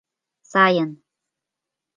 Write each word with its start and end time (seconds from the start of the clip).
Сайын. 0.51 0.89